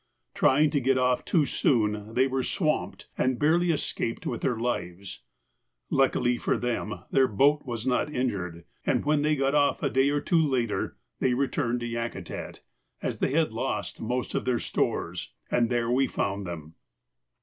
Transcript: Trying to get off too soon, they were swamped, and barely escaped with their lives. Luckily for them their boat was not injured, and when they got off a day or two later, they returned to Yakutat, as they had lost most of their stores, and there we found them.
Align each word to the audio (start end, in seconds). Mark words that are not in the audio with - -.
Trying 0.33 0.71
to 0.71 0.81
get 0.81 0.97
off 0.97 1.23
too 1.23 1.45
soon, 1.45 2.15
they 2.15 2.25
were 2.25 2.41
swamped, 2.41 3.07
and 3.19 3.37
barely 3.37 3.69
escaped 3.69 4.25
with 4.25 4.41
their 4.41 4.57
lives. 4.57 5.19
Luckily 5.91 6.39
for 6.39 6.57
them 6.57 7.01
their 7.11 7.27
boat 7.27 7.65
was 7.67 7.85
not 7.85 8.11
injured, 8.11 8.65
and 8.83 9.05
when 9.05 9.21
they 9.21 9.35
got 9.35 9.53
off 9.53 9.83
a 9.83 9.91
day 9.91 10.09
or 10.09 10.19
two 10.19 10.43
later, 10.43 10.97
they 11.19 11.35
returned 11.35 11.81
to 11.81 11.85
Yakutat, 11.85 12.61
as 13.03 13.19
they 13.19 13.33
had 13.33 13.53
lost 13.53 14.01
most 14.01 14.33
of 14.33 14.43
their 14.43 14.57
stores, 14.57 15.33
and 15.51 15.69
there 15.69 15.91
we 15.91 16.07
found 16.07 16.47
them. 16.47 16.73